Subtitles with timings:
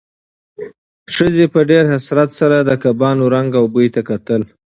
[1.15, 4.41] ښځې په ډېر حسرت سره د کبابو رنګ او بوی ته کتل.